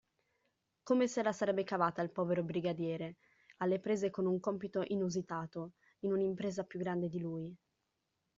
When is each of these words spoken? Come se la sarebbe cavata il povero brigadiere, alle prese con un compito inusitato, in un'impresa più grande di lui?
Come 0.81 1.07
se 1.07 1.21
la 1.21 1.31
sarebbe 1.31 1.63
cavata 1.63 2.01
il 2.01 2.09
povero 2.09 2.41
brigadiere, 2.41 3.17
alle 3.57 3.79
prese 3.79 4.09
con 4.09 4.25
un 4.25 4.39
compito 4.39 4.83
inusitato, 4.87 5.73
in 5.99 6.11
un'impresa 6.11 6.63
più 6.63 6.79
grande 6.79 7.07
di 7.07 7.19
lui? 7.19 7.55